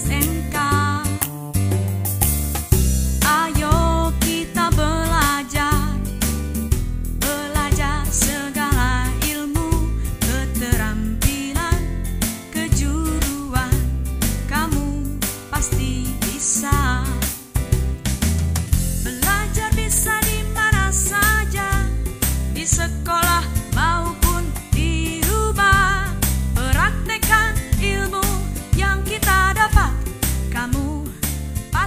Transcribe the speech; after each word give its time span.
bisa 0.00 0.16
SMK 0.16 0.79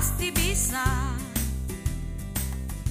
pasti 0.04 0.36
bisa 0.36 0.84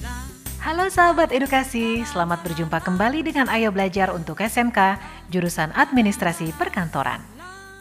La- 0.01 0.25
Halo 0.65 0.89
sahabat 0.89 1.29
edukasi, 1.29 2.01
selamat 2.09 2.41
berjumpa 2.41 2.81
kembali 2.81 3.21
dengan 3.21 3.45
Ayo 3.53 3.69
Belajar 3.69 4.09
untuk 4.09 4.41
SMK, 4.41 4.97
jurusan 5.29 5.69
Administrasi 5.77 6.57
Perkantoran. 6.57 7.21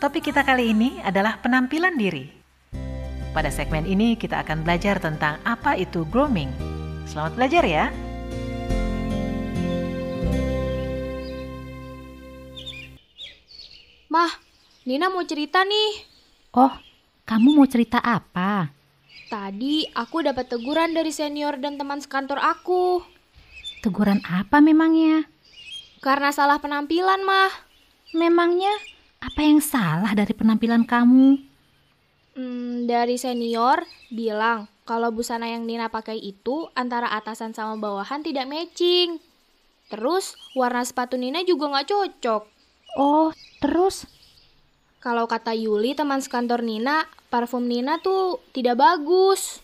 Topik 0.04 0.28
kita 0.28 0.44
kali 0.44 0.76
ini 0.76 1.00
adalah 1.00 1.40
penampilan 1.40 1.96
diri. 1.96 2.28
Pada 3.32 3.48
segmen 3.48 3.88
ini 3.88 4.20
kita 4.20 4.44
akan 4.44 4.68
belajar 4.68 5.00
tentang 5.00 5.40
apa 5.48 5.80
itu 5.80 6.04
grooming. 6.12 6.52
Selamat 7.08 7.32
belajar 7.32 7.64
ya. 7.64 7.88
Mah, 14.12 14.32
Nina 14.84 15.08
mau 15.08 15.24
cerita 15.24 15.64
nih. 15.64 16.04
Oh, 16.52 16.76
kamu 17.24 17.56
mau 17.56 17.64
cerita 17.64 17.96
apa? 17.96 18.81
Tadi 19.32 19.88
aku 19.96 20.20
dapat 20.20 20.52
teguran 20.52 20.92
dari 20.92 21.08
senior 21.08 21.56
dan 21.56 21.80
teman 21.80 22.04
sekantor 22.04 22.36
aku. 22.36 23.00
Teguran 23.80 24.20
apa 24.28 24.60
memangnya? 24.60 25.24
Karena 26.04 26.34
salah 26.34 26.60
penampilan, 26.60 27.24
Mah. 27.24 27.52
Memangnya 28.12 28.70
apa 29.22 29.40
yang 29.40 29.62
salah 29.62 30.12
dari 30.12 30.34
penampilan 30.34 30.84
kamu? 30.84 31.40
Hmm, 32.36 32.84
dari 32.90 33.16
senior 33.16 33.86
bilang 34.12 34.68
kalau 34.82 35.14
busana 35.14 35.46
yang 35.48 35.62
Nina 35.64 35.88
pakai 35.88 36.18
itu 36.18 36.68
antara 36.74 37.08
atasan 37.14 37.54
sama 37.54 37.78
bawahan 37.78 38.20
tidak 38.20 38.50
matching. 38.50 39.22
Terus 39.88 40.34
warna 40.58 40.82
sepatu 40.82 41.14
Nina 41.14 41.46
juga 41.46 41.70
nggak 41.70 41.88
cocok. 41.88 42.42
Oh, 42.98 43.30
terus? 43.62 44.04
Kalau 45.02 45.26
kata 45.26 45.50
Yuli 45.50 45.98
teman 45.98 46.22
sekantor 46.22 46.62
Nina, 46.62 47.10
parfum 47.26 47.66
Nina 47.66 47.98
tuh 47.98 48.38
tidak 48.54 48.78
bagus. 48.78 49.58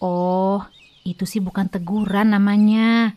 Oh, 0.00 0.64
itu 1.04 1.28
sih 1.28 1.44
bukan 1.44 1.68
teguran 1.68 2.32
namanya. 2.32 3.12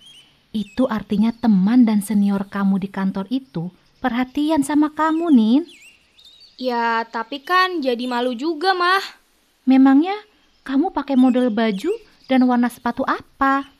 Itu 0.51 0.83
artinya 0.91 1.31
teman 1.31 1.87
dan 1.87 2.03
senior 2.03 2.43
kamu 2.51 2.75
di 2.83 2.91
kantor 2.91 3.31
itu 3.31 3.71
perhatian 4.03 4.67
sama 4.67 4.91
kamu, 4.91 5.31
Nin. 5.31 5.63
Ya, 6.59 7.07
tapi 7.07 7.39
kan 7.39 7.79
jadi 7.79 8.03
malu 8.03 8.35
juga, 8.35 8.75
Mah. 8.75 8.99
Memangnya 9.63 10.19
kamu 10.67 10.91
pakai 10.91 11.15
model 11.15 11.47
baju 11.55 11.95
dan 12.27 12.43
warna 12.43 12.67
sepatu 12.67 13.07
apa? 13.07 13.71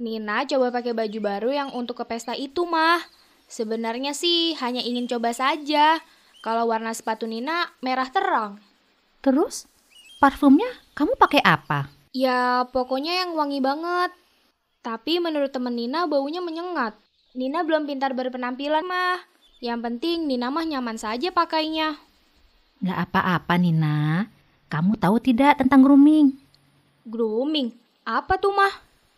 Nina 0.00 0.48
coba 0.48 0.72
pakai 0.72 0.96
baju 0.96 1.18
baru 1.20 1.50
yang 1.52 1.68
untuk 1.76 2.00
ke 2.00 2.08
pesta 2.08 2.32
itu, 2.32 2.64
mah. 2.64 3.04
Sebenarnya 3.52 4.16
sih 4.16 4.56
hanya 4.64 4.80
ingin 4.80 5.04
coba 5.04 5.36
saja. 5.36 6.00
Kalau 6.46 6.70
warna 6.70 6.94
sepatu 6.94 7.26
Nina 7.26 7.74
merah 7.82 8.06
terang. 8.06 8.62
Terus, 9.18 9.66
parfumnya 10.22 10.70
kamu 10.94 11.18
pakai 11.18 11.42
apa? 11.42 11.90
Ya, 12.14 12.62
pokoknya 12.70 13.26
yang 13.26 13.34
wangi 13.34 13.58
banget. 13.58 14.14
Tapi 14.78 15.18
menurut 15.18 15.50
temen 15.50 15.74
Nina 15.74 16.06
baunya 16.06 16.38
menyengat. 16.38 16.94
Nina 17.34 17.66
belum 17.66 17.90
pintar 17.90 18.14
berpenampilan, 18.14 18.86
mah. 18.86 19.26
Yang 19.58 19.90
penting 19.90 20.30
Nina 20.30 20.54
mah 20.54 20.62
nyaman 20.62 20.94
saja 20.94 21.34
pakainya. 21.34 21.98
Nggak 22.78 23.10
apa-apa, 23.10 23.58
Nina. 23.58 24.30
Kamu 24.70 25.02
tahu 25.02 25.18
tidak 25.18 25.58
tentang 25.58 25.82
grooming? 25.82 26.30
Grooming? 27.10 27.74
Apa 28.06 28.38
tuh, 28.38 28.54
mah? 28.54 28.70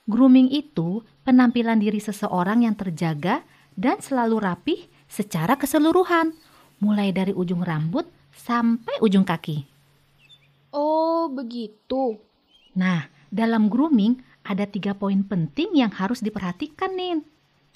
Grooming 0.09 0.49
itu 0.49 1.05
penampilan 1.29 1.77
diri 1.77 2.01
seseorang 2.01 2.65
yang 2.65 2.73
terjaga 2.73 3.45
dan 3.77 4.01
selalu 4.01 4.41
rapih 4.41 4.81
secara 5.13 5.61
keseluruhan, 5.61 6.33
mulai 6.79 7.11
dari 7.11 7.35
ujung 7.35 7.63
rambut 7.63 8.07
sampai 8.35 8.99
ujung 9.03 9.27
kaki. 9.27 9.67
Oh, 10.75 11.27
begitu. 11.33 12.21
Nah, 12.77 13.11
dalam 13.33 13.67
grooming 13.73 14.21
ada 14.45 14.65
tiga 14.65 14.97
poin 14.97 15.21
penting 15.25 15.77
yang 15.77 15.93
harus 15.93 16.25
diperhatikan, 16.25 16.97
Nin. 16.97 17.25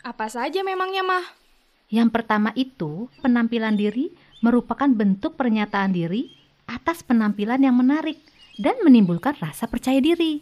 Apa 0.01 0.29
saja 0.29 0.65
memangnya, 0.65 1.05
mah? 1.05 1.25
Yang 1.93 2.09
pertama 2.17 2.51
itu, 2.57 3.13
penampilan 3.21 3.77
diri 3.77 4.09
merupakan 4.41 4.89
bentuk 4.89 5.37
pernyataan 5.37 5.93
diri 5.93 6.33
atas 6.65 7.05
penampilan 7.05 7.61
yang 7.61 7.77
menarik 7.77 8.17
dan 8.57 8.81
menimbulkan 8.81 9.37
rasa 9.37 9.69
percaya 9.69 10.01
diri. 10.01 10.41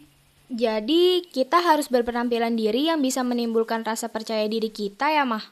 Jadi, 0.51 1.27
kita 1.31 1.63
harus 1.63 1.87
berpenampilan 1.87 2.55
diri 2.55 2.91
yang 2.91 2.99
bisa 2.99 3.23
menimbulkan 3.23 3.83
rasa 3.87 4.11
percaya 4.11 4.47
diri 4.47 4.71
kita 4.71 5.11
ya, 5.11 5.23
mah? 5.23 5.43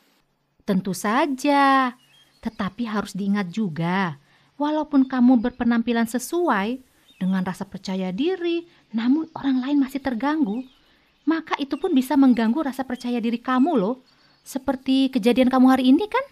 Tentu 0.68 0.92
saja, 0.92 1.96
tetapi 2.40 2.88
harus 2.88 3.16
diingat 3.16 3.52
juga, 3.52 4.20
walaupun 4.60 5.08
kamu 5.08 5.40
berpenampilan 5.40 6.08
sesuai 6.08 6.80
dengan 7.20 7.44
rasa 7.44 7.68
percaya 7.68 8.12
diri, 8.16 8.68
namun 8.96 9.28
orang 9.36 9.64
lain 9.64 9.78
masih 9.80 10.00
terganggu, 10.00 10.64
maka 11.28 11.54
itu 11.60 11.76
pun 11.76 11.92
bisa 11.92 12.16
mengganggu 12.16 12.64
rasa 12.64 12.88
percaya 12.88 13.20
diri 13.20 13.38
kamu 13.38 13.76
loh. 13.76 14.02
Seperti 14.42 15.12
kejadian 15.12 15.52
kamu 15.52 15.68
hari 15.68 15.92
ini 15.92 16.08
kan? 16.08 16.26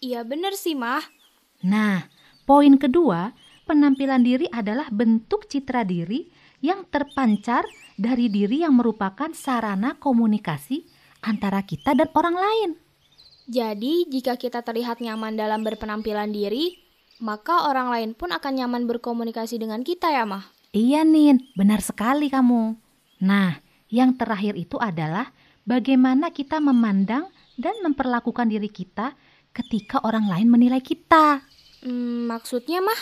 Iya 0.00 0.22
bener 0.22 0.54
sih, 0.54 0.76
mah. 0.76 1.02
Nah, 1.64 2.08
poin 2.44 2.76
kedua, 2.76 3.32
penampilan 3.64 4.22
diri 4.24 4.46
adalah 4.52 4.88
bentuk 4.92 5.48
citra 5.48 5.84
diri 5.84 6.30
yang 6.60 6.84
terpancar 6.88 7.64
dari 7.96 8.28
diri 8.28 8.64
yang 8.64 8.76
merupakan 8.76 9.32
sarana 9.32 9.96
komunikasi 9.96 10.84
antara 11.24 11.64
kita 11.64 11.96
dan 11.96 12.08
orang 12.12 12.36
lain. 12.36 12.70
Jadi, 13.48 14.08
jika 14.10 14.36
kita 14.36 14.60
terlihat 14.60 15.00
nyaman 15.00 15.38
dalam 15.38 15.64
berpenampilan 15.64 16.34
diri, 16.34 16.80
maka 17.20 17.68
orang 17.68 17.92
lain 17.92 18.10
pun 18.16 18.32
akan 18.32 18.52
nyaman 18.64 18.84
berkomunikasi 18.88 19.60
dengan 19.60 19.84
kita 19.84 20.08
ya, 20.12 20.24
Mah? 20.24 20.48
Iya, 20.72 21.04
Nin, 21.04 21.40
benar 21.54 21.84
sekali 21.84 22.32
kamu. 22.32 22.78
Nah, 23.20 23.60
yang 23.90 24.14
terakhir 24.16 24.54
itu 24.56 24.78
adalah 24.78 25.34
bagaimana 25.66 26.30
kita 26.30 26.62
memandang 26.62 27.28
dan 27.60 27.76
memperlakukan 27.84 28.48
diri 28.48 28.70
kita 28.70 29.12
ketika 29.50 30.00
orang 30.06 30.30
lain 30.30 30.48
menilai 30.48 30.80
kita. 30.80 31.44
Hmm, 31.82 32.30
maksudnya, 32.30 32.80
Mah? 32.80 33.00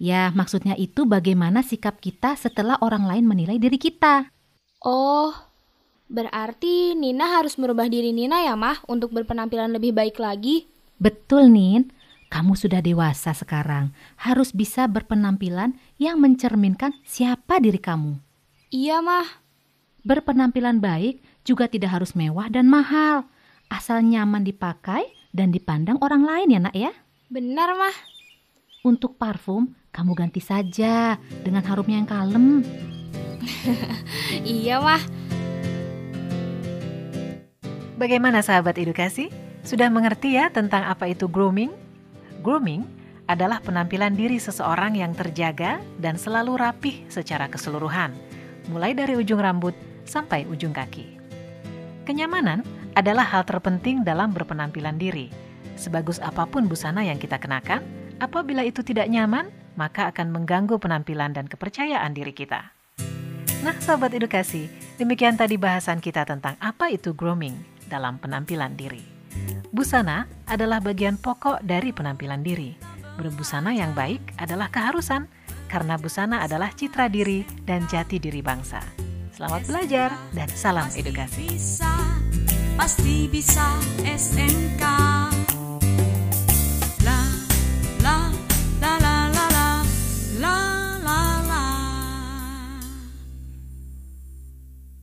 Ya, 0.00 0.32
maksudnya 0.32 0.80
itu 0.80 1.04
bagaimana 1.04 1.60
sikap 1.60 2.00
kita 2.00 2.32
setelah 2.34 2.80
orang 2.80 3.04
lain 3.04 3.28
menilai 3.28 3.60
diri 3.60 3.76
kita. 3.76 4.32
Oh, 4.80 5.28
berarti 6.10 6.98
Nina 6.98 7.38
harus 7.38 7.54
merubah 7.54 7.86
diri 7.86 8.10
Nina 8.10 8.42
ya, 8.42 8.58
Mah, 8.58 8.82
untuk 8.90 9.14
berpenampilan 9.14 9.70
lebih 9.70 9.94
baik 9.94 10.18
lagi? 10.18 10.66
Betul, 10.98 11.54
Nin. 11.54 11.94
Kamu 12.30 12.54
sudah 12.54 12.78
dewasa 12.78 13.34
sekarang, 13.34 13.90
harus 14.14 14.54
bisa 14.54 14.86
berpenampilan 14.86 15.74
yang 15.98 16.22
mencerminkan 16.22 16.94
siapa 17.02 17.58
diri 17.58 17.78
kamu. 17.78 18.18
Iya, 18.70 19.02
Mah. 19.02 19.26
Berpenampilan 20.06 20.78
baik 20.78 21.22
juga 21.42 21.66
tidak 21.66 21.98
harus 21.98 22.14
mewah 22.14 22.46
dan 22.46 22.70
mahal, 22.70 23.26
asal 23.66 23.98
nyaman 24.02 24.46
dipakai 24.46 25.10
dan 25.34 25.50
dipandang 25.50 25.98
orang 26.02 26.22
lain 26.22 26.54
ya, 26.54 26.60
Nak 26.62 26.76
ya. 26.78 26.92
Benar, 27.30 27.74
Mah. 27.74 27.96
Untuk 28.86 29.18
parfum, 29.18 29.74
kamu 29.90 30.14
ganti 30.14 30.38
saja 30.38 31.18
dengan 31.42 31.66
harumnya 31.66 31.98
yang 31.98 32.10
kalem. 32.10 32.46
iya, 34.46 34.78
Mah. 34.78 35.19
Bagaimana 38.00 38.40
sahabat 38.40 38.80
edukasi? 38.80 39.28
Sudah 39.60 39.92
mengerti 39.92 40.32
ya 40.32 40.48
tentang 40.48 40.88
apa 40.88 41.04
itu 41.12 41.28
grooming? 41.28 41.68
Grooming 42.40 42.88
adalah 43.28 43.60
penampilan 43.60 44.16
diri 44.16 44.40
seseorang 44.40 44.96
yang 44.96 45.12
terjaga 45.12 45.84
dan 46.00 46.16
selalu 46.16 46.56
rapih 46.56 47.04
secara 47.12 47.52
keseluruhan, 47.52 48.16
mulai 48.72 48.96
dari 48.96 49.20
ujung 49.20 49.36
rambut 49.36 49.76
sampai 50.08 50.48
ujung 50.48 50.72
kaki. 50.72 51.20
Kenyamanan 52.08 52.64
adalah 52.96 53.28
hal 53.28 53.44
terpenting 53.44 54.00
dalam 54.00 54.32
berpenampilan 54.32 54.96
diri. 54.96 55.28
Sebagus 55.76 56.24
apa 56.24 56.48
pun 56.48 56.72
busana 56.72 57.04
yang 57.04 57.20
kita 57.20 57.36
kenakan, 57.36 57.84
apabila 58.16 58.64
itu 58.64 58.80
tidak 58.80 59.12
nyaman, 59.12 59.52
maka 59.76 60.08
akan 60.08 60.32
mengganggu 60.32 60.80
penampilan 60.80 61.36
dan 61.36 61.44
kepercayaan 61.44 62.16
diri 62.16 62.32
kita. 62.32 62.72
Nah, 63.60 63.76
sahabat 63.76 64.16
edukasi, 64.16 64.72
demikian 64.96 65.36
tadi 65.36 65.60
bahasan 65.60 66.00
kita 66.00 66.24
tentang 66.24 66.56
apa 66.64 66.88
itu 66.88 67.12
grooming 67.12 67.79
dalam 67.90 68.22
penampilan 68.22 68.78
diri. 68.78 69.02
Busana 69.74 70.30
adalah 70.46 70.78
bagian 70.78 71.18
pokok 71.18 71.66
dari 71.66 71.90
penampilan 71.90 72.42
diri. 72.46 72.74
Berbusana 73.18 73.74
yang 73.74 73.90
baik 73.92 74.38
adalah 74.38 74.70
keharusan, 74.70 75.26
karena 75.66 75.98
busana 75.98 76.42
adalah 76.46 76.70
citra 76.70 77.10
diri 77.10 77.42
dan 77.66 77.86
jati 77.90 78.22
diri 78.22 78.40
bangsa. 78.40 78.82
Selamat 79.34 79.62
belajar 79.66 80.10
dan 80.34 80.48
salam 80.54 80.86
Pasti 80.86 81.02
edukasi. 81.02 81.44
Bisa, 81.50 81.92
pasti 82.78 83.16
bisa 83.30 83.66
SMK. 84.06 85.09